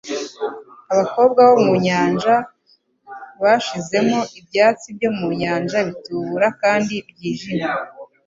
Abakobwa 0.93 1.41
bo 1.49 1.57
mu 1.65 1.73
nyanja 1.85 2.35
bashizemo 3.43 4.19
ibyatsi 4.39 4.87
byo 4.97 5.09
mu 5.17 5.27
nyanja 5.41 5.77
bitukura 5.87 6.47
kandi 6.61 6.93
byijimye 7.09 7.67